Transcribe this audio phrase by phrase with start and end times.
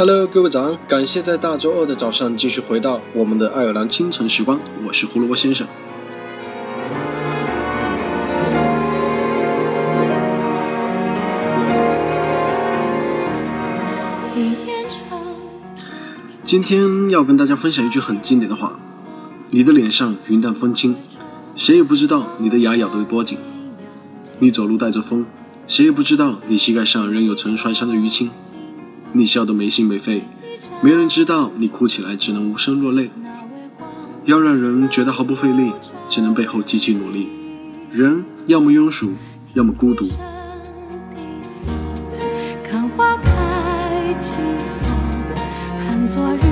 [0.00, 0.78] Hello，各位早安！
[0.88, 5.66] 感谢在大周二的早上继续回到我们的爱尔兰清晨时光，我是胡萝卜先生。
[16.42, 18.80] 今天要跟大家分享一句很经典的话：
[19.50, 20.96] 你的脸上云淡风轻，
[21.54, 23.36] 谁也不知道你的牙咬得有多紧；
[24.38, 25.26] 你走路带着风，
[25.66, 28.30] 谁也不知道你膝盖上仍有曾摔伤的淤青。
[29.12, 30.24] 你笑得没心没肺，
[30.82, 33.10] 没人知道你哭起来只能无声落泪。
[34.24, 35.72] 要让人觉得毫不费力，
[36.08, 37.28] 只能背后极其努力。
[37.90, 39.14] 人要么庸俗，
[39.54, 40.06] 要么孤独。
[42.62, 44.88] 看花开几朵，
[45.78, 46.49] 谈昨日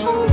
[0.00, 0.29] 冲。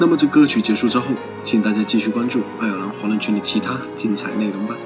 [0.00, 1.06] 那么，这歌曲结束之后，
[1.44, 4.76] 请大家继续关注爱尔兰华人群的其他精彩内容吧。